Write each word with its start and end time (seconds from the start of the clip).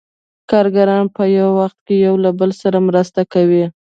کارګران 0.51 1.03
په 1.15 1.23
یو 1.37 1.49
وخت 1.59 1.77
کې 1.85 1.95
یو 2.05 2.15
له 2.23 2.31
بل 2.39 2.51
سره 2.61 2.77
مرسته 2.87 3.21
کوي 3.33 3.65